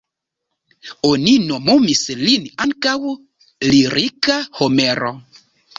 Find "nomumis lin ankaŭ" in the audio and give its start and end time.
1.51-2.97